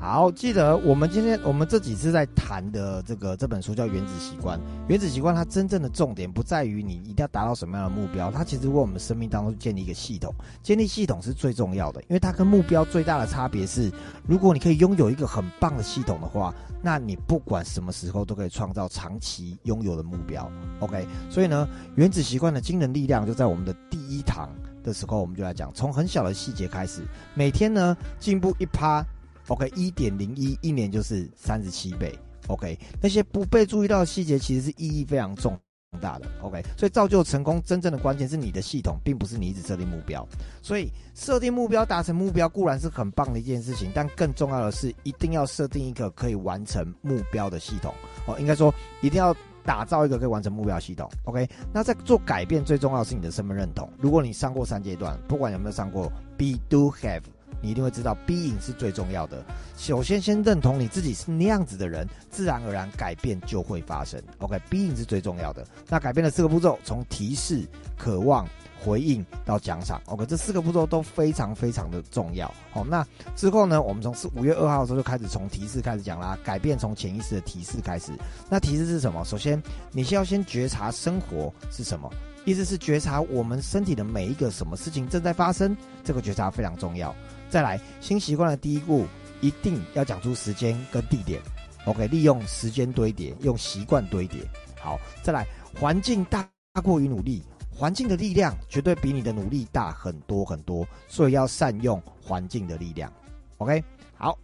[0.00, 4.56] 好，记得我们今天我们这几次在谈的这个这本书叫《原子习惯》。
[4.86, 10.32] 原子习惯它真正的重点不在于你一定要达到什么样的目标，它其实为我们生命当中建立一个系统。
[10.62, 13.90] 建立系统是最重要的，因为它跟目标最大的差别是，
[14.24, 20.48] 如果你可以拥有一个很棒的系统的话，那你不管什么时候都可以创造长期拥有的目标。
[20.78, 24.48] OK，所以呢，原子习惯的惊人力量就在我们的第一堂
[24.84, 27.02] 的时候，我们就来讲，从很小的细节开始，
[27.34, 29.04] 每天呢进步一趴。
[29.48, 32.18] OK，一点零一，一年就是三十七倍。
[32.46, 35.58] OK，那些不被注意到的细节，其实是意义非常重
[36.00, 36.26] 大的。
[36.40, 40.26] OK，所以造就成功真正的关键是你的系统，并不是你一直设定目标。
[40.62, 47.92] 所以设定目标、达成目标固然是很棒的一件事情，但更重要的是一定要设定一个可以完成目标的系统。
[48.26, 51.10] 哦，应该说一定要打造一个可以完成目标的系统。
[51.24, 53.90] OK，那在做改变最重要的是你的身份认同。
[53.98, 57.22] 如果你上过三阶段，不管有没有上过，Be Do Have。
[57.60, 59.44] 你一定会知道，B 影是最重要的。
[59.76, 64.22] 首先，先认同你自己是那样子的人，自然而然改变就会发生。
[64.38, 65.66] OK，B 影是最重要的。
[65.88, 68.48] 那改变的四个步骤，从提示、渴望、
[68.80, 70.00] 回应到奖赏。
[70.06, 72.52] OK，这四个步骤都非常非常的重要。
[72.70, 76.38] 好，那之后呢，我们从四五月二号的时候就开始从提示开始讲啦。
[76.44, 78.12] 改变从潜意识的提示开始。
[78.48, 79.24] 那提示是什么？
[79.24, 79.60] 首先，
[79.92, 82.08] 你先要先觉察生活是什么，
[82.44, 85.76] 意思是觉察我们身体的每一个什么事情正在发生。
[86.04, 87.14] 这个觉察非常重要。
[87.50, 89.06] 再来，新习惯的第一步，
[89.40, 91.40] 一定要讲出时间跟地点。
[91.86, 94.40] OK，利用时间堆叠，用习惯堆叠。
[94.78, 95.46] 好，再来，
[95.78, 96.46] 环境大
[96.82, 103.10] 过于努力，环境的力量绝对比你的努力大很多很多，所以要善用环境的力量。
[103.56, 103.82] OK，
[104.14, 104.38] 好，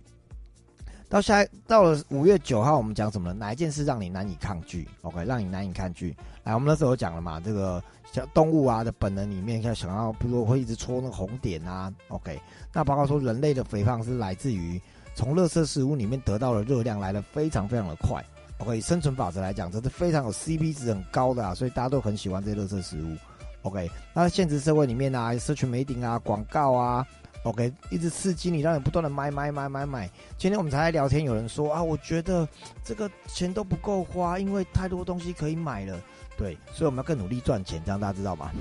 [1.08, 3.32] 到下到了五月九号，我们讲什么？
[3.32, 6.16] 哪一件事让你难以抗拒？OK，让你难以抗拒。
[6.42, 7.82] 来，我们那时候讲了嘛，这个。
[8.12, 11.92] 像动物啊的本能里面，要想要，比如说会一直戳那个红点啊。
[12.06, 12.40] OK，
[12.72, 14.80] 那包括说人类的肥胖是来自于
[15.16, 18.24] 从垃圾食物里面得到的热量来的非常非常的快。
[18.58, 23.16] OK，生存法则来讲，这是非常有 CP 值很高的啊，所以大家都很喜欢这些垃圾食物。
[23.62, 27.04] OK，那现实社会里面啊，社群媒体啊，广告啊
[27.44, 30.10] ，OK，一直刺激你，让你不断的买买买买买。
[30.36, 32.46] 今天我们才在聊天，有人说啊，我觉得
[32.82, 35.98] 这个钱都不够花，因为太多东西可以买了。
[36.36, 38.50] 对，所以我们要更努力赚钱，这样大家知道吗？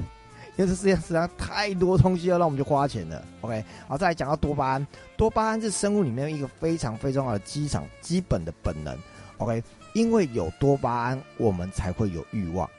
[0.55, 3.25] 因为这世界上太多东西要让我们去花钱了。
[3.41, 8.95] OK，好，再来讲到多巴胺，多巴胺是生物里面一个非常非常重要的机场基本的本能。
[9.37, 9.63] OK，
[9.95, 12.69] 因为有多巴胺，我们才会有欲望，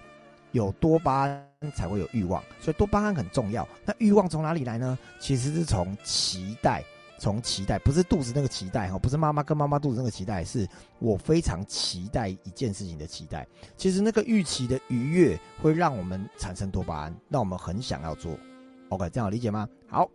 [0.55, 3.69] 有多巴胺才会有欲望，所以多巴胺很重要。
[3.85, 4.97] 那欲望从哪里来呢？
[5.21, 6.83] 其实是从期待。
[7.17, 13.47] 从期待不是肚子那个期待哈，不是妈妈跟妈妈肚子那个期待，是我非常期待一件事情的期待。
[13.77, 18.37] 其实那个预期的愉悦会让我们产生多巴胺，让我们很想要做。
[18.91, 19.67] OK，这样理解吗？
[19.89, 20.11] 好，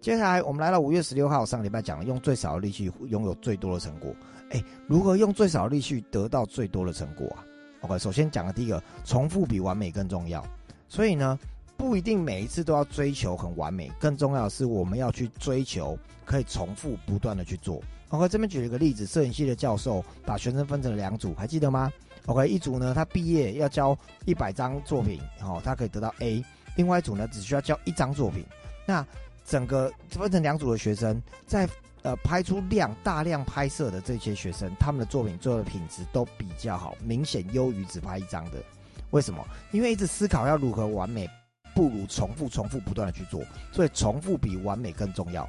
[0.00, 4.14] 接下来我们来到五月十六号，上个礼拜讲了用最少的力气拥有最多的成果。
[4.50, 7.44] 哎，如何用最少的力气得到最多的成果啊
[7.84, 10.44] ？OK，首先讲的第一个，重复比完美更重要。
[10.88, 11.38] 所以呢。
[11.76, 17.82] 不一定每一次都要追求很完美，更重要的是我们要去追求可以重复不断的去做。
[18.10, 21.92] OK，这边举了一个例子，摄影系的教授把学生分成了两组，还记得吗
[22.26, 26.42] ？OK，一组呢他毕业要交一百张作品，哦，他可以得到 A；
[26.76, 28.46] 另外一组呢只需要交一张作品。
[28.86, 29.04] 那
[29.44, 31.68] 整个分成两组的学生，在
[32.04, 38.62] 呃拍出量大量拍摄的这些学生，他们的作品最后的品质都比较好，明显优于只拍一张的。
[39.10, 39.44] 为什么？
[39.72, 41.28] 因为一直思考要如何完美。
[41.76, 43.42] 不如重复、重复、不断的去做，
[43.72, 45.44] 所以重复比完美更重要，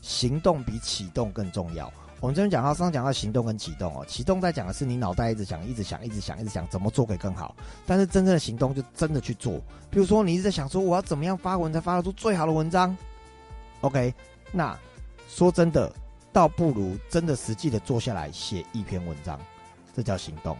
[0.00, 1.92] 行动比启动更重要。
[2.18, 7.54] 我们这边讲到，上讲到行动跟启动哦，启动在讲的是你脑袋一直想、一直想、一直想、一直想怎么做可以更好，
[7.84, 9.60] 但是真正的行动就真的去做。
[9.90, 12.96] 比如说，你一直在想说我要怎么样发文才发得出最好的文章
[13.82, 14.14] ，OK？
[14.50, 14.74] 那
[15.34, 15.90] 说真的，
[16.30, 19.40] 倒不如真的实际的坐下来写一篇文章，
[19.96, 20.54] 这叫行动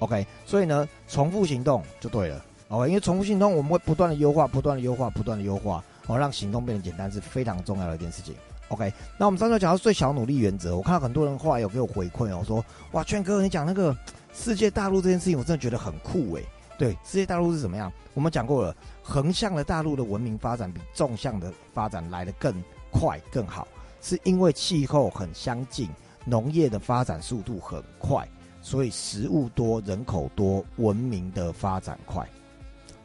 [0.00, 0.26] ，OK？
[0.44, 2.44] 所以呢，重复行动就对了。
[2.70, 8.34] OK，，因为重复行动，我们会不断的优化，不断的优化，不断的优化，哦，让行动变得简单是非常重要的一件事情。
[8.66, 13.96] OK，那我们上次讲到最小努力原则，我看到很多人后来有给我回馈哦，说哇，圈哥你讲那个
[14.34, 16.44] 世界大陆这件事情，我真的觉得很酷诶。
[16.76, 17.92] 对，世界大陆是怎么样？
[18.14, 22.52] 我们讲过了，横向的大陆的文明发展比纵向的发展来得更
[22.90, 23.66] 快更好，
[24.00, 25.88] 是因为气候很相近，
[26.24, 28.28] 农业的发展速度很快，
[28.62, 32.28] 所以食物多，人口多，文明的发展快。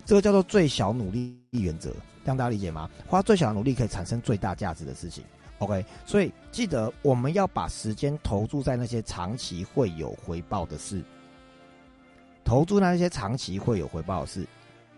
[0.06, 1.92] 这个叫做最小努力原则，
[2.24, 2.90] 让大家理解吗？
[3.08, 5.24] 花最小的努力可以产生最大价值的事情。
[5.60, 11.02] OK，所以记得我们要把时间投注在那些长期会有回报的事，
[12.44, 14.46] 投注那些长期会有回报的事。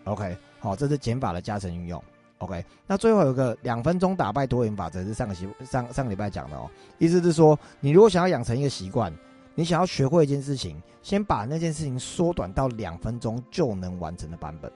[0.04, 2.02] OK，好，这是减法的加成运用。
[2.38, 6.70] OK，那最后有个两分钟打败多元法则，是上个习上上个礼拜讲的哦。
[6.98, 9.12] 意思是说，你如果想要养成一个习惯，
[9.56, 14.72] 你想要学会一件事情，先把那件事情缩短到两分钟就能完成的版本。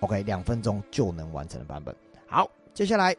[0.00, 1.94] OK，两分钟就能完成的版本。
[2.26, 3.16] 好，接下来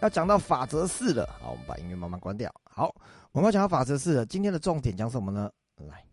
[0.00, 1.28] 要讲到法则四了。
[1.40, 2.48] 好，我们把音乐慢慢关掉。
[2.70, 2.94] 好，
[3.32, 4.24] 我们要讲到法则四了。
[4.24, 5.50] 今天的重点讲什么呢？
[5.88, 6.04] 来，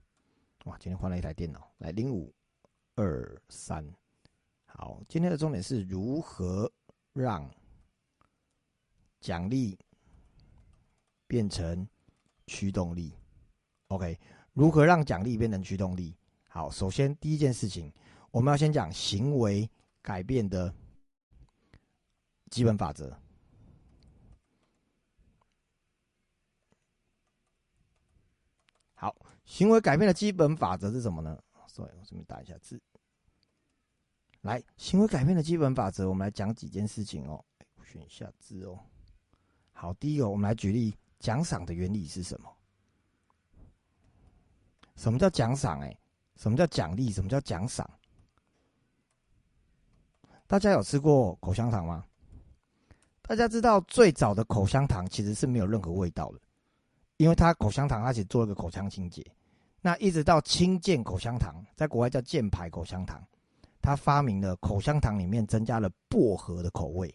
[0.65, 1.69] 哇，今天换了一台电脑。
[1.77, 2.33] 来，零五
[2.95, 3.85] 二三。
[4.79, 6.71] 好，今天的重点是如何
[7.11, 7.53] 让
[9.19, 9.77] 奖励
[11.27, 11.85] 变成
[12.47, 13.13] 驱动力。
[13.89, 14.17] OK，
[14.53, 16.15] 如何让奖励变成驱动力？
[16.47, 17.91] 好，首先第一件事情，
[18.31, 19.69] 我们要先讲行为
[20.01, 20.73] 改变的
[22.49, 23.19] 基本法则。
[28.93, 31.37] 好，行为改变的基本法则是什么呢？
[31.67, 32.81] 所以我这边打一下字。
[34.49, 37.45] 来，行为改变的基本法则，我们来讲几件事情哦。
[37.83, 38.79] 选一下字哦。
[39.71, 42.51] 好，第一个，我们来举例，奖赏的原理是什么？
[44.95, 45.79] 什么叫奖赏？
[45.81, 45.95] 哎，
[46.35, 47.11] 什么叫奖励？
[47.11, 47.87] 什么叫奖赏？
[50.47, 52.03] 大家有吃过口香糖吗？
[53.21, 56.39] 大家知道最早的口香糖其实是没有任何味道的，
[57.17, 59.23] 因为它口香糖它只做一个口腔清洁。
[59.79, 63.23] 那一直到清健口香糖，在国外叫健牌口香糖。
[63.89, 67.11] 他发明了口香糖里面增加了薄荷的口味，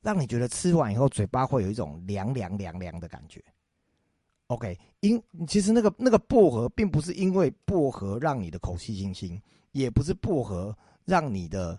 [0.00, 3.44] 让你觉得吃完以后嘴巴会有一种凉凉凉凉的感觉。
[4.46, 9.38] OK，因其实那个那个薄荷并不是因为薄荷让你的口气清新，
[9.72, 10.74] 也不是薄荷
[11.04, 11.78] 让你的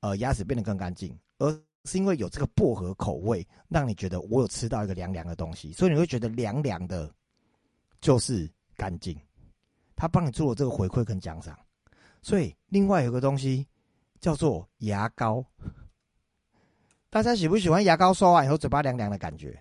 [0.00, 1.48] 呃牙齿变得更干净，而
[1.84, 7.08] 是因为有这个薄荷口味，让你觉得我有吃到一个凉凉的东西，所以你会觉得凉凉的，
[8.00, 9.16] 就是干净。
[9.94, 11.56] 他帮你做了这个回馈跟奖赏。
[12.22, 13.66] 所以，另外有个东西
[14.20, 15.44] 叫做牙膏。
[17.10, 19.58] 大家喜不喜欢牙膏刷完以后嘴巴凉凉的感觉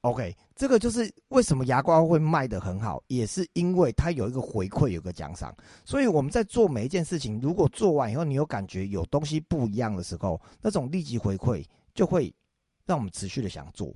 [0.00, 5.54] ？OK，这个就是为什么牙膏会卖的很好，也是因为它有一个回馈，有个奖赏。
[5.84, 11.64] 所以我们在做每一件事情，如果做完以后你有感觉有东西不一样的时候，那种立即回馈
[11.94, 12.34] 就会
[12.86, 13.94] 让我们持续的想做。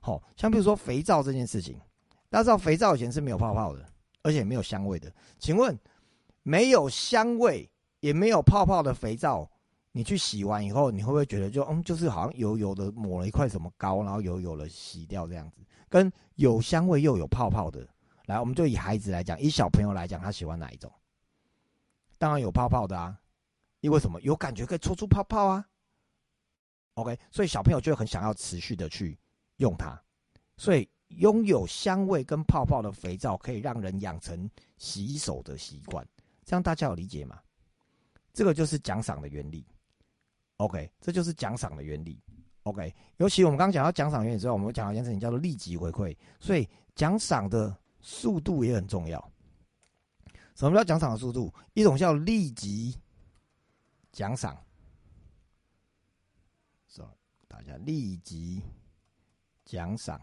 [0.00, 1.78] 好，像比如说肥皂这件事情，
[2.30, 3.86] 大家知道肥皂以前是没有泡泡的，
[4.22, 5.78] 而且没有香味的，请问？
[6.42, 9.48] 没有香味，也没有泡泡的肥皂，
[9.92, 15.60] 你去洗完以后，你会不会觉得就嗯，就是好像油油的抹了一块什么膏，然后油油的洗掉这样子？
[15.88, 17.86] 跟有香味又有泡泡的，
[18.26, 20.90] 来，我们就以孩子来讲，以小朋友来讲，他喜欢哪一种？
[22.18, 23.20] 当然有泡泡的啊，
[23.80, 24.20] 因为什么？
[24.22, 25.64] 有感觉可以搓出泡泡啊。
[26.94, 29.18] OK，所以小朋友就很想要持续的去
[29.56, 30.00] 用它，
[30.56, 36.06] 所以拥有香味跟泡泡的肥皂可以让人养成洗手的习惯。
[36.44, 37.40] 这样大家有理解吗？
[38.32, 39.66] 这个就是奖赏的原理。
[40.56, 42.20] OK，这就是奖赏的原理。
[42.62, 49.32] OK，尤其我们刚刚讲到奖赏原理之后，我们讲到一件事情叫做立即回馈，所以奖赏的速度也很重要。
[50.54, 51.52] 什么叫奖赏的速度？
[51.74, 52.96] 一种叫立即
[54.12, 54.56] 奖赏，
[56.88, 57.02] 是
[57.48, 58.62] 大家立即
[59.64, 60.20] 奖赏。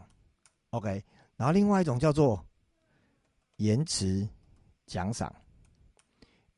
[0.70, 1.04] OK，
[1.36, 2.44] 然后另外一种叫做
[3.58, 4.28] 延迟
[4.86, 5.34] 奖赏。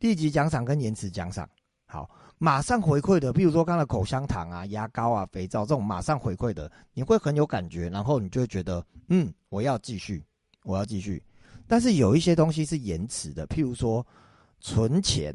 [0.02, 1.50] 立即奖赏跟延迟奖赏，
[1.86, 2.10] 好，
[2.40, 10.26] 马上回馈的，比如说刚才口香糖啊、牙膏啊、肥皂这种马上回馈的，你会很有感觉，然后你就会觉得，嗯，我要继续，
[10.64, 11.24] 我要继续。
[11.68, 14.06] 但是有一些东西是延迟的，譬如说
[14.60, 15.34] 存钱，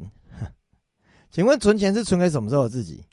[1.31, 3.03] 请问存钱是存给什么时候的自己？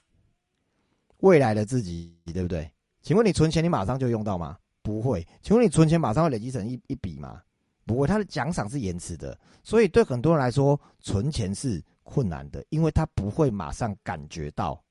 [1.19, 2.71] 未来的自己，对不对？
[3.01, 4.59] 请问你存钱，你马上就用到吗？
[4.83, 5.27] 不会。
[5.41, 7.41] 请问你存钱马上会累积成一一笔吗？
[7.87, 14.83] 不过，他的奖赏是延迟的，所以对很多人来说，存钱是困难的，因为他不会马上感觉到。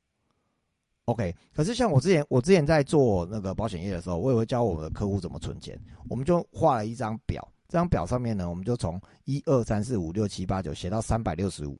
[1.06, 5.78] OK，可是像我之前，我之前在做那个保险业的时候，我也会教我的客户怎么存钱。
[6.08, 11.78] 我们就画了一张表，这张表上面呢，我们就从一二三四五六七八九写到三百六十五。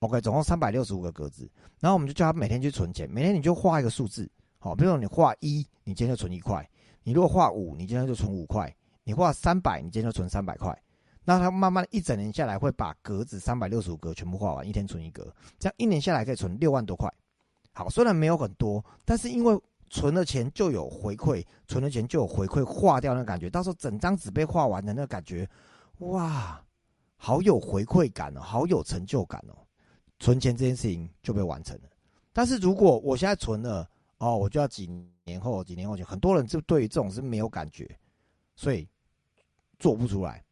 [0.00, 6.62] OK，总共三百六十五个格子，然后我们就叫他每天去存钱，每天你就画一个数字，好，比如说你画一，你今天就存一块；
[7.02, 8.72] 你如果画五，你今天就存五块。
[9.08, 10.78] 你画三百，你今天就存三百块，
[11.24, 17.10] 那他慢慢一整年下来会把格子三百六十五格全部画完，一天存一格，这样一年下来可以存六万多块。
[17.72, 25.48] 好，虽然没有很多，但是因为存了钱就有回馈，存了钱就有回馈，画掉那感觉，到时候整张纸被画完的那感觉，
[26.00, 26.62] 哇，
[27.16, 29.56] 好有回馈感哦，好有成就感哦，
[30.18, 31.88] 存钱这件事情就被完成了。
[32.30, 33.88] 但是如果我现在存了，
[34.18, 34.86] 哦，我就要几
[35.24, 37.88] 年后、几年后就，很多人就对于这种是没有感觉，
[38.54, 38.86] 所以。
[39.78, 40.44] 做不出来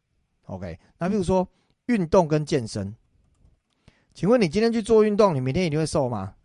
[0.45, 0.79] ，OK？
[0.97, 1.47] 那比如说
[1.85, 2.95] 运动跟健身，
[4.13, 6.35] 请问你今天去做运动，你明天一定会瘦吗？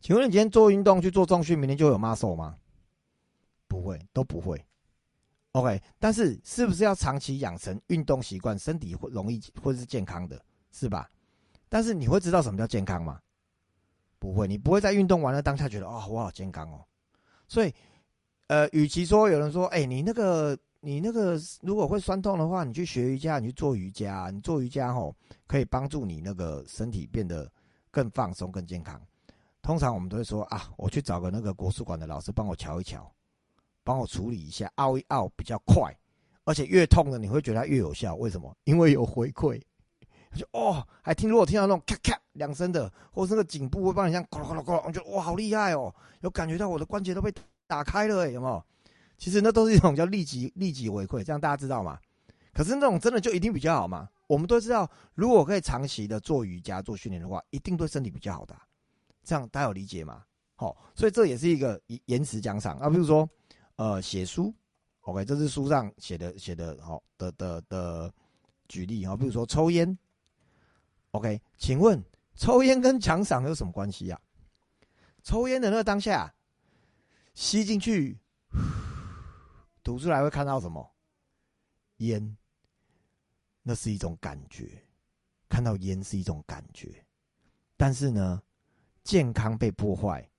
[0.00, 2.56] 请问你今天做运动去做重训，明天就有 muscle 吗？
[3.66, 4.64] 不会，都不会。
[5.52, 11.10] OK，但是是不是要长期养成运动习惯，身体会容易或是健康的，是吧？
[11.68, 13.20] 但是你会知道什么叫健康吗？
[14.18, 16.84] 不会，你不会在运动完了当下觉得哦，我好健康哦。
[17.48, 17.74] 所以，
[18.46, 25.14] 呃，与其说有人说，哎，你那个你那个如果会酸痛的话，你去学瑜伽，你去做瑜伽，你做瑜伽吼
[25.46, 27.50] 可以帮助你那个身体变得
[27.90, 29.00] 更放松、更健康。
[29.60, 33.10] 通常我们都会说啊，我去找个那个国术馆的老师帮我瞧一瞧。
[33.84, 35.90] 帮我处理一下，凹一凹比较快，
[36.44, 38.14] 而且越痛的你会觉得越有效。
[38.16, 38.54] 为什么？
[38.64, 39.58] 因为有回馈。
[40.34, 47.32] 就哦，还听如果听到那种咔咔两声的，或是那个颈部会帮你像咕噜咕噜咕噜，我觉得哇好厉害哦，有感觉到我的关节都被
[47.66, 48.62] 打开了，有没有？
[49.18, 51.98] 其实那都是一种叫立即 立即回馈，这样大家知道吗？
[52.54, 54.08] 可是那种真的就一定比较好吗？
[54.26, 58.56] 我们都知道，如果可以长期的做瑜伽做训练的话，一定对身体比较好的。
[59.22, 60.24] 这样大家有理解吗？
[60.54, 63.28] 好，所以这也是一个延延迟奖赏啊，比如说。
[63.76, 64.52] 呃，写书
[65.02, 68.12] ，OK，这是书上写的写的，好，的的的
[68.66, 69.96] 举例哈，比如说抽烟
[71.12, 72.02] ，OK，请问
[72.34, 74.20] 抽烟跟奖赏有什么关系呀？
[75.22, 76.34] 抽烟的那个当下，
[77.34, 78.18] 吸进去，
[79.88, 80.94] 吐出来会看到什么？
[81.96, 82.36] 烟，
[83.62, 84.86] 那是一种感觉，
[85.48, 87.02] 看到烟是一种感觉，
[87.74, 88.42] 但是呢，
[89.02, 90.30] 健康被破坏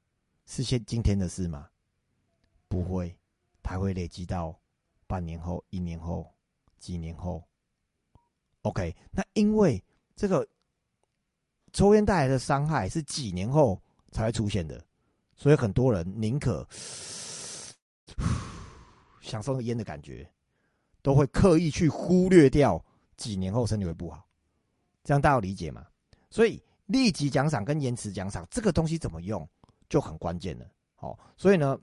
[0.45, 1.67] 是现今天的事吗？
[2.67, 3.17] 不会。
[3.63, 4.55] 它会累积到
[5.07, 6.31] 半年后、一年后、
[6.77, 7.43] 几年后。
[8.61, 9.83] OK，那因为
[10.15, 10.47] 这个
[11.73, 14.85] 抽烟带来的伤害是几年后才会出现的，
[15.35, 16.67] 所以很多人宁可
[19.29, 20.29] 享受烟的感觉，
[21.01, 22.83] 都会刻意去忽略掉
[23.15, 24.27] 几年后身体会不好。
[25.03, 25.85] 这样大家理解吗？
[26.29, 29.47] 所以立即奖赏跟延迟奖赏这个东西怎么用
[29.87, 30.65] 就很关键了。
[30.95, 31.79] 好，所以呢。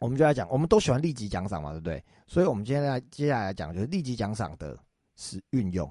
[0.00, 2.04] 我们就来讲，我们都喜欢立即奖赏嘛，对不对？
[2.26, 4.78] 所以，我们今天来接下来讲，就是立即奖赏的
[5.16, 5.90] 是运用，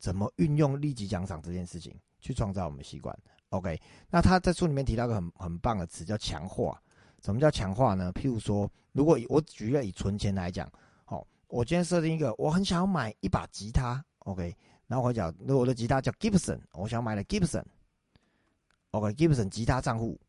[0.00, 3.16] 怎么运用立即奖赏这件事情去创造我们习惯。
[3.50, 6.82] OK，那他在书里面提到个很很棒的词，叫强化。
[7.22, 8.12] 什么叫强化呢？
[8.14, 10.70] 譬如说，如果我举个以存钱来讲，
[11.04, 14.56] 好，我今天设定一个，我很想要买一把吉他，OK，
[14.86, 20.20] 然后我讲，那我的吉他叫 Gibson，我想买了 Gibson，OK，Gibson 吉他账户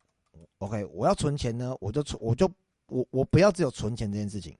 [0.58, 2.50] ，OK，我要存钱呢，我就存，我就。
[2.92, 4.58] 我我不要只有存钱这件事情，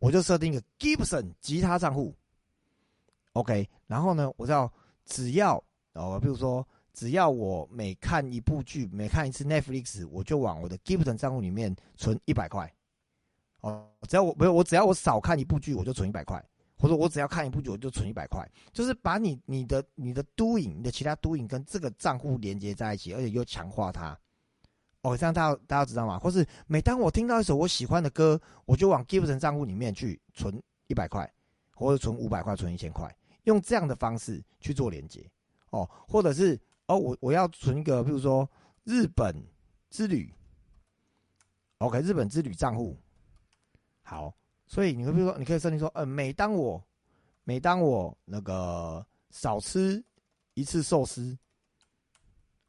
[0.00, 2.14] 我就设定一个 Gibson 吉他账户
[3.32, 4.70] ，OK，然后呢，我知道
[5.06, 5.54] 只要
[5.94, 12.72] 哦，比如说只要我每看一部剧，每看一次 Netflix，我就往我的 Gibson 账户里面存一百块，
[13.60, 16.44] 哦，只要我没有我只要我少看一部剧，我就存一百块，
[16.78, 24.18] 或者我只要看一部剧，我就存一百块，就是把你你的你的 Doing 你的其他 Doing 跟这个账户连接在一起，而且又强化它。
[25.02, 26.18] 哦，这样大家大家知道吗？
[26.18, 31.32] 或是每当我听到一首我喜欢的歌，我就往 Gibson 账户里面去存一百块，
[31.74, 33.10] 或者存五百块、存一千块，
[33.44, 35.24] 用这样的方式去做连接。
[35.70, 38.48] 哦，或者是哦，我我要存一个，比如说
[38.84, 39.34] 日本
[39.90, 40.34] 之旅
[41.78, 42.98] ，OK，日本之旅账户。
[44.02, 44.34] 好，
[44.66, 46.82] 所以你会比如说，你可以设定说，呃，每当我
[47.44, 50.04] 每当我那个少吃
[50.54, 51.38] 一次寿司。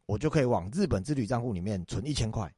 [0.08, 2.54] 我就可以往日本之旅账户里面存一千块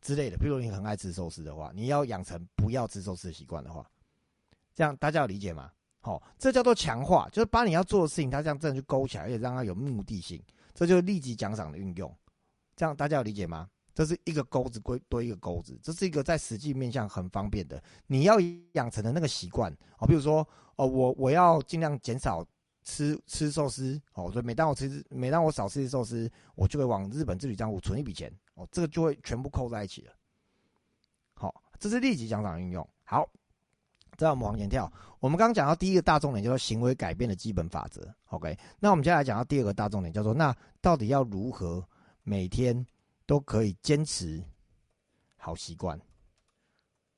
[0.00, 0.38] 之类的。
[0.38, 3.86] 比如你很爱吃寿司的话，你要养成不要吃寿司的习惯的话，
[4.74, 5.70] 这样大家有理解吗？
[6.00, 10.42] 好，这叫做强化，就是把你要做的事情，它这样真的去勾起来，而且让它有目的性，
[10.78, 12.16] 这就是立即奖赏的运用。
[12.76, 13.68] 这样大家有理解吗？
[13.92, 17.82] 这是一个钩子归多一个钩子，这是一个在实际面向很方便的。
[18.06, 18.36] 你要
[18.74, 22.46] 养成的那个习惯哦，比如说哦，我我要尽量减少。
[22.84, 30.12] 吃吃寿司哦，所以每当我吃，每当我少吃寿司，我就会往日本之旅账户存一笔钱哦，这个就会全部扣在一起了。
[31.34, 32.88] 好，这是立即奖赏运用。
[33.04, 33.30] 好，
[34.18, 38.12] 再我们往前跳，我们刚刚讲到第一个大重点叫做行为改变的基本法则。
[38.30, 41.86] OK，那我们接下来讲到第二个大重点，叫做那到底要如何
[42.24, 42.84] 每天
[43.26, 44.42] 都可以坚持
[45.36, 45.98] 好习惯？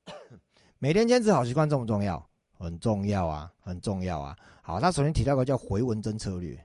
[0.77, 2.23] 每天坚持好习惯重不重要？
[2.53, 4.37] 很重要啊，很重要啊。
[4.61, 6.63] 好，他首先提到个叫回文针策略。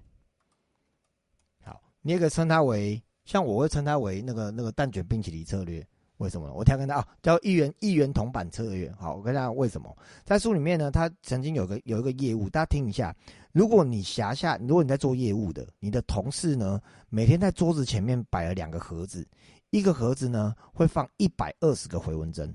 [1.65, 5.87] 好，你也可以称它为，像我会称它为那个那个蛋卷冰淇淋策略。
[6.19, 6.51] 为什么？
[6.55, 8.91] 我跳跟他啊，叫一元一元铜板策略。
[8.99, 9.95] 好，我跟大家为什么？
[10.25, 13.15] 在书里面呢，他曾经有个有一个业务，大家听一下。
[13.53, 19.27] 如果你辖下，如果你在做业务的，你的同事呢，每天在桌子前面摆了两个盒子，
[19.71, 22.55] 一个盒子呢会放一百二十个回文针，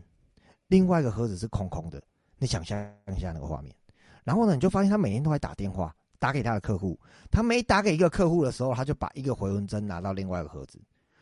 [0.68, 2.02] 另外一个盒子是空空的。
[2.38, 2.80] 你想象
[3.16, 3.76] 一下那个画面。
[4.24, 7.00] 然后呢，你就发现他每天都在打电话打给他的客户。
[7.30, 10.80] 他每打给一个客户的时候，他就把一个回纹针拿到另外一个盒子。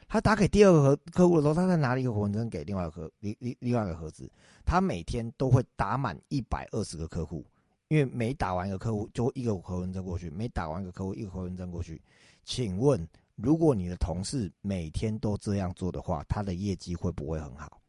[0.10, 4.30] 他打给第二个客客户的时候，他再拿了一个回纹针给另外一个盒另另另外一个盒子。
[4.66, 7.46] 他每天都会打满一百二十个客户，
[7.90, 12.02] 因为每打完一个客户就一个回纹针过去，每打完一个客户一个回纹针过去。
[12.44, 17.80] 请问，如果你的同事每天都这样做的话，他的业绩会不会很好？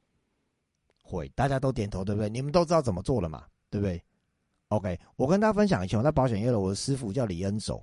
[1.03, 2.29] 会，大家都点头，对不对？
[2.29, 4.03] 你们都知道怎么做了嘛，对不对
[4.69, 7.83] ？OK，我跟大家分享一下，我在保险业的，我的师傅叫李恩守。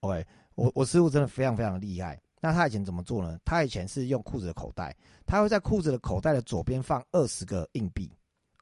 [0.00, 2.20] OK，我我师傅真的非常非常厉害。
[2.40, 3.38] 那他以前怎么做呢？
[3.44, 8.10] 他以前是用裤子的口袋，他会在裤子的口袋的左边放二十个硬币，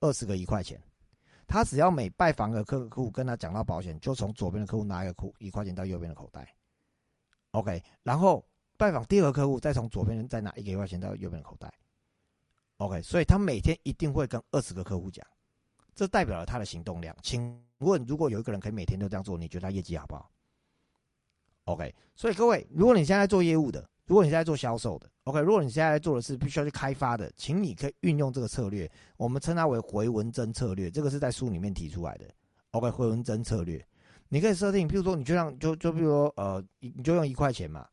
[0.00, 0.80] 二十个一块钱。
[1.47, 6.52] 他只要每拜访个客户，跟他讲到保险，就从左边的客户拿一个裤一块钱到右边的口袋。
[7.52, 8.44] OK，然后
[8.76, 11.73] 拜访第二个客户，再从左边再拿一个一块钱到右边的口袋。
[12.76, 15.26] OK，所以他每天一定会跟二十个客户讲，
[15.94, 17.16] 这代表了他的行动量。
[17.23, 20.30] 请问，如果有一个人可以每天都这样做，你觉得他业绩好不好
[21.68, 32.25] ？OK，所以各位，如果你现在做业务的，如果你现在做销售的，OK，如果你现在做的是必须要去开发的，请你可以运用这个策略，我们称它为回文针策略，这个是在书里面提出来的。
[32.70, 33.84] OK，回文针策略，
[34.30, 37.87] 你可以设定，譬如说，你就让就就比如说，呃，你就用一块钱嘛。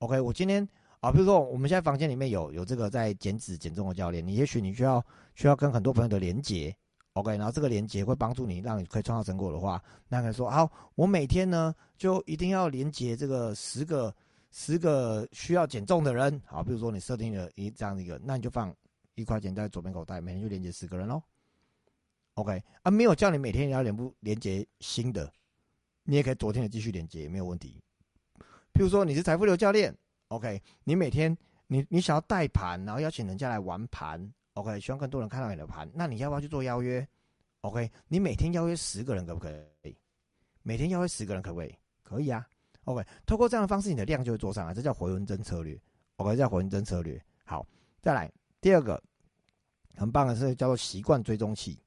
[0.00, 0.68] OK，我今天
[1.00, 5.02] 啊，比如说我们现在房间里面有有这个在减脂减重的教练，你也许你需要
[5.34, 6.76] 需要跟很多朋友的连接。
[7.16, 14.14] OK，然后这个连接会帮助你，让你可以创造成果的话，那可以说好，我每天呢就一定要连接这个十个
[14.50, 16.38] 十个需要减重的人。
[16.44, 18.70] 好，比如说你设定了一这样的一个，那你就放
[19.14, 21.22] 一块钱在左边口袋，每天就连接十个人喽。
[22.34, 25.32] OK，啊，没有叫你每天要连不连接新的，
[26.04, 27.80] 你也可以昨天的继续连接，也没有问题。
[28.74, 29.96] 譬如说你是财富流教练
[30.28, 31.34] ，OK，你每天
[31.66, 34.30] 你你想要带盘，然后邀请人家来玩盘。
[34.56, 37.06] OK，希望更多人看到你的盘，那你要不要去做邀约
[37.60, 39.50] ？OK，你每天邀约十个人可不可
[39.82, 39.94] 以？
[40.62, 41.78] 每天邀约十个人可不可以？
[42.02, 42.48] 可以啊。
[42.84, 45.78] OK，透过这样的方式，你的量就会做上来，这叫回文针策略。
[46.16, 47.22] OK，叫回文针策略。
[47.44, 47.66] 好，
[48.00, 48.32] 再来
[48.62, 49.02] 第二个，
[49.94, 51.78] 很棒的是叫做习惯追踪器。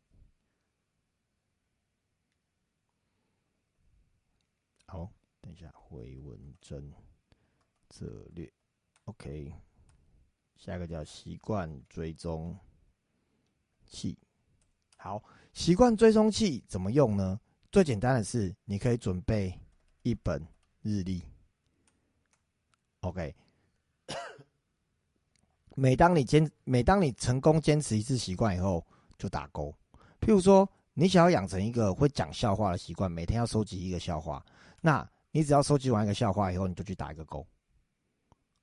[4.86, 6.94] 好，等一下回文针
[7.90, 8.06] 策
[8.36, 8.48] 略。
[9.06, 9.52] OK。
[10.60, 12.56] 下一个叫习惯追踪
[13.88, 14.18] 器。
[14.98, 17.40] 好，习惯追踪器怎么用呢？
[17.72, 19.58] 最简单的是，你可以准备
[20.02, 20.46] 一本
[20.82, 21.24] 日历。
[23.00, 23.34] OK，
[25.76, 28.86] 每当你坚，每当你成功坚持一次习惯以后，
[29.18, 29.74] 就打勾。
[30.20, 34.46] 譬如说，你想要养成一个会讲笑话的习惯，每天要收集一个笑话，
[34.82, 37.48] 那你只要收集完一个笑话以后，你就去打一个勾。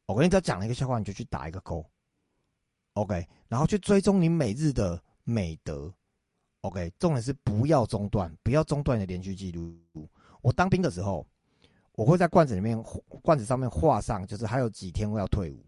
[0.07, 1.85] 我跟你只要讲了一个笑话，你就去打一个勾
[2.95, 5.92] ，OK，然后去追踪你每日的美德
[6.61, 9.77] ，OK，重点是不要中断，不要中断你的连续记录。
[10.42, 11.27] 我当兵的时候，
[11.92, 12.81] 我会在罐子里面，
[13.21, 15.66] 罐子上面画上，就是还有几天我要退伍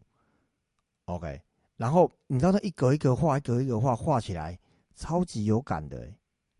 [1.06, 1.42] ，OK，
[1.76, 4.56] 然后你知道那一格一格画，一格一格画，画起来
[4.94, 6.08] 超级有感的，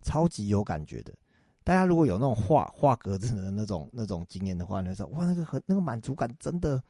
[0.02, 1.14] 超级有感觉的。
[1.62, 6.82] 大家如果有那种画画格子的那种那种经验的话，你会说哇，那个很那个满足感真的。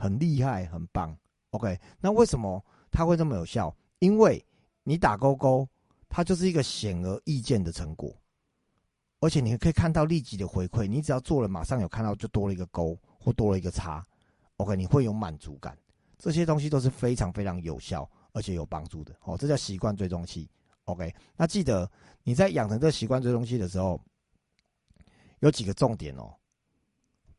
[0.00, 1.14] 很厉害，很棒。
[1.50, 3.74] OK，那为什么它会这么有效？
[3.98, 4.42] 因为
[4.82, 5.68] 你打勾勾，
[6.08, 8.10] 它就是一个显而易见的成果，
[9.20, 10.86] 而且你可以看到立即的回馈。
[10.86, 14.04] 你只要做了，马上有看到，就多了一个勾或多了一个叉。
[14.56, 15.76] OK，你会有满足感。
[16.18, 19.14] 这些东西都是非常非常有效而且有帮助的。
[19.24, 20.48] 哦，这叫习惯追踪器。
[20.84, 21.90] OK，那记得
[22.22, 24.00] 你在养成这习惯追踪器的时候，
[25.40, 26.34] 有几个重点哦，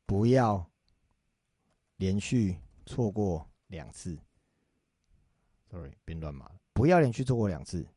[0.06, 0.66] 不要。
[2.02, 4.18] 连续错过两次
[5.70, 7.88] ，sorry，别乱码了，不要连续错过两次。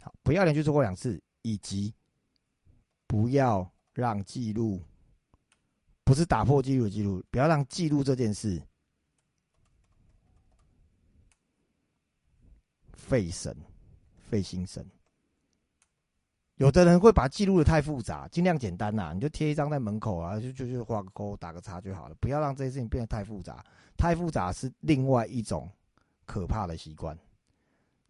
[0.00, 1.94] 好，不要连续错过两次，以及
[3.06, 4.82] 不要让记录
[6.04, 8.66] 不是打破记录的记录，不要让记录这件事
[12.94, 13.54] 费神、
[14.30, 14.90] 费心神。
[16.58, 23.64] 有的人会把记录的太复杂，尽量简单呐，你就贴一张在门口啊，就就就画个勾，打个叉就好了，不要让这些事情变得太复杂。
[23.96, 25.70] 太复杂是另外一种
[26.26, 27.16] 可怕的习惯，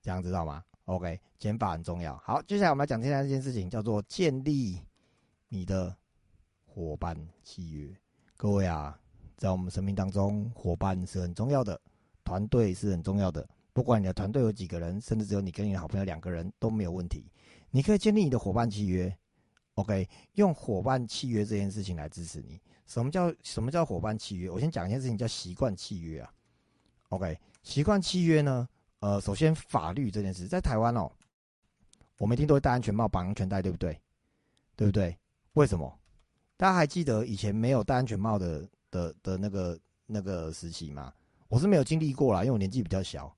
[0.00, 2.16] 这样知道吗？OK，减法很重要。
[2.24, 4.80] 好，接下来我们来讲接下来这件事情，叫做建立
[5.50, 5.94] 你的
[6.64, 7.94] 伙伴契约。
[8.34, 8.98] 各位啊，
[9.36, 11.78] 在我们生命当中，伙伴是很重要的，
[12.24, 13.46] 团队是很重要的。
[13.74, 17.30] 不管你的团队有几个人，甚至只有你跟你的好朋友两个人都没有问题。
[17.70, 19.14] 你可以建立你的伙伴契约
[19.74, 22.60] ，OK，用伙伴契约这件事情来支持你。
[22.86, 24.48] 什么叫什么叫伙伴契约？
[24.48, 26.32] 我先讲一件事情，叫习惯契约啊。
[27.10, 28.68] OK，习惯契约呢，
[29.00, 31.10] 呃，首先法律这件事，在台湾哦，
[32.18, 34.00] 我们一定都会戴安全帽、绑安全带，对不对？
[34.74, 35.16] 对不对？
[35.52, 35.98] 为什么？
[36.56, 41.12] 大家还记得以前没有戴安全帽的的的那个那个时期吗？
[41.48, 43.34] 我是没有经历过啦，因为我年纪比较小。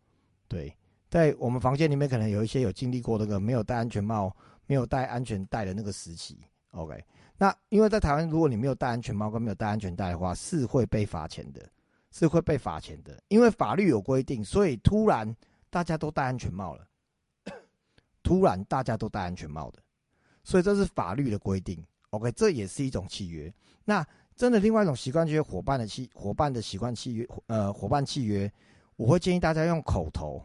[0.48, 0.74] 对，
[1.10, 4.34] 在我们房间里面可能有一些有经历过那个没有戴安全帽、
[4.66, 6.38] 没有戴安全带的那个时期。
[6.70, 7.04] OK，
[7.36, 11.68] 那因为在台湾，如果你没有戴安全帽跟没有戴安全带的话，是会被罚钱的，
[12.12, 13.20] 是会被罚钱的。
[13.26, 15.36] 因为法律有规定，所以突然
[15.68, 16.86] 大家都戴安全帽了，
[18.22, 19.80] 突然大家都戴安全帽的，
[20.44, 21.84] 所以这是法律的规定。
[22.10, 23.52] OK，这也是一种契约。
[23.84, 28.50] 那真的另外一种习惯就是伙伴的契伙伴的习惯契约，呃，伙伴契约，
[28.94, 30.40] 我会建议大家用口头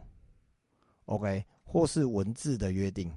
[1.06, 3.12] ，OK，或是文字的约定。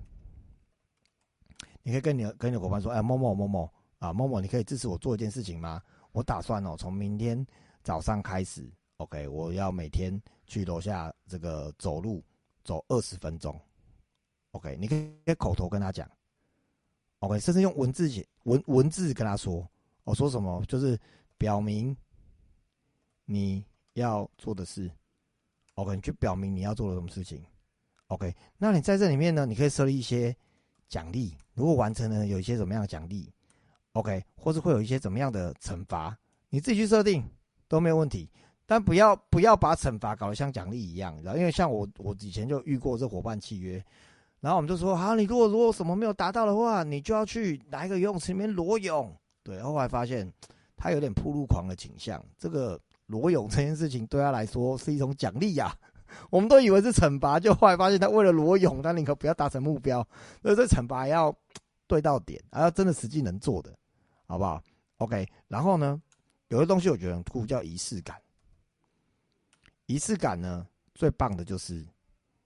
[1.84, 5.82] 你可以跟你跟你的伙伴说：“哎，某某某某啊，某某，你可以支持我做一件事情吗？
[6.12, 7.46] 我打算哦，从明天
[7.84, 12.24] 早上开始，OK，我要每天去楼下这个走路
[12.64, 13.60] 走二十分钟
[14.52, 16.10] ，OK，你可以口头跟他讲
[17.20, 19.68] ，OK，甚至用文字写文文字跟他说。”
[20.04, 20.66] 我说什么？
[20.66, 21.00] 就是
[21.38, 21.96] 表明
[23.26, 24.90] 你要做的事
[25.76, 27.46] ，OK，你去表明你要做的什么事情
[28.10, 28.36] ，OK。
[28.60, 30.36] 那你在这里面呢，你可以设立一些
[30.88, 33.32] 奖励，如果完成了，有一些怎么样的奖励
[33.94, 36.16] ，OK，或是会有一些怎么样的惩罚，
[36.50, 37.24] 你自己去设定
[37.68, 38.30] 都没有问题。
[38.66, 43.84] 但不要不要把惩罚搞得像奖励一样，然后因为像我我以前就遇过这伙伴契约，
[44.42, 49.12] 然后我们就说，好，你如果如果什么没有达到的话，你就要去哪一个游泳池里面裸泳。
[49.42, 50.32] 对，后来发现
[50.78, 52.24] 他有点铺路狂的倾向。
[52.38, 55.76] 这个裸泳这件事情对他来说是一种奖励呀。
[56.30, 60.06] 我们都以为是惩罚，就后来发现他为了裸泳，他宁可不要达成目标。
[60.42, 61.36] 所以这惩罚要
[61.88, 63.78] 对到点，还要真的实际能做的，
[64.28, 64.62] 好不好
[64.98, 65.28] ？OK。
[65.48, 66.02] 然后呢，
[66.48, 68.22] 有的东西我觉得很酷，叫仪式感。
[69.86, 71.86] 仪式感呢，最棒的就是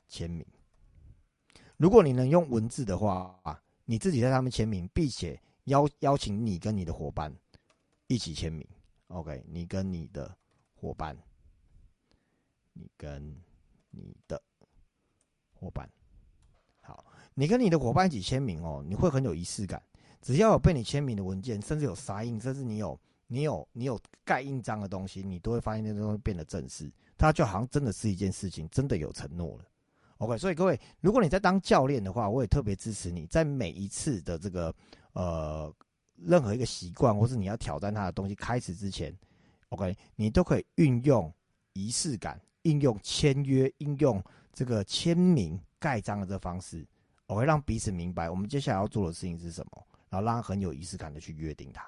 [0.07, 0.45] 签名。
[1.77, 5.39] 如果你能用文字的话啊，你自己在上面签名，并且。
[5.67, 7.33] 邀邀请你跟你的伙伴
[8.07, 8.67] 一起签名
[9.07, 9.41] ，OK？
[9.47, 10.29] 你跟你的
[10.75, 11.17] 伙伴，
[12.73, 13.33] 你跟
[13.93, 14.41] 你的
[15.53, 15.89] 伙伴，
[16.81, 19.81] 好，你跟你的伙伴一起签名哦，你会很有仪式感。
[20.21, 29.65] 只要有被你签名的文件，甚至有沙印，甚至你有你有你有盖印章的东西，你都会发现那东西变得正式，它就好像真的是一件事情，真的有承诺了。
[30.17, 30.37] OK？
[30.37, 34.73] 所以各位，如果你在当教练的话，我也特别支持你在每一次的这个。
[35.13, 35.71] 呃，
[36.15, 39.15] 任何一个习惯，或是你要挑战他的东西开始之前
[39.69, 41.31] ，OK，你都可以运用
[41.73, 44.21] 仪式感，应用签约，应用
[44.51, 46.85] 这个签名盖章的这方式，
[47.27, 51.87] 我会让彼此明白我们接下来要做的事情是什么，然后让他很有仪式感的去约定它。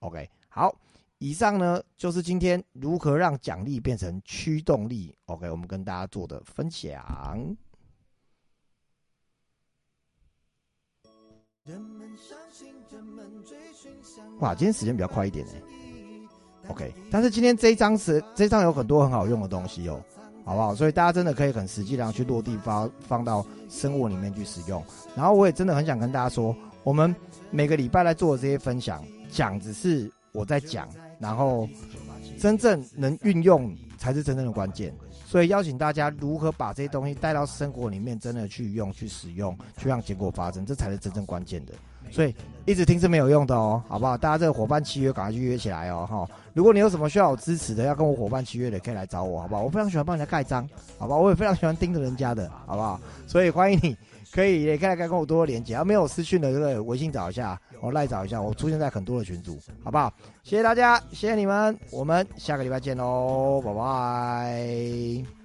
[0.00, 0.74] OK，好，
[1.18, 7.56] 以上呢就是今天如何让奖励变成驱动力，OK，我们跟大家做的分享。
[14.38, 15.62] 哇，今天时间比较快一点哎
[16.68, 16.92] ，OK。
[17.10, 20.00] 但是今天这一张是这一张有很多很好用的东西哦，
[20.44, 20.74] 好不好？
[20.74, 24.82] 所以大家真的可以很实际的去落地发放到生活里面去使用。
[25.16, 27.14] 然后我也真的很想跟大家说，我们
[27.50, 31.68] 每个礼拜来做的这些分享，讲只是我在讲，然后
[32.38, 34.94] 真正能运用才是真正的关键。
[35.26, 41.74] 所以邀请大家如何把这些东西带到生活里面，真的去用、去使用、去让结果发生，这才是真正关键的。
[42.10, 44.16] 所以一直听是没有用的哦，好不好？
[44.16, 46.28] 大家这个伙伴契约赶快去约起来哦，哈！
[46.52, 49.62] 如果你有什么需要我支持的，要跟我伙伴契约的，可以来找我，好不好？
[49.62, 50.68] 我非常喜欢帮人家盖章，
[50.98, 51.20] 好不好？
[51.20, 53.00] 我也非常喜欢盯着人家的，好不好？
[53.26, 53.96] 所以欢迎你，
[54.32, 55.74] 可以也可以来跟我多多连接。
[55.74, 60.12] 要没有私讯的，这个微信找一下，我赖找一下，我出现在很多的群组，好不好？
[60.42, 65.37] 谢谢大家，谢谢你们，我们下个礼拜见喽，拜拜。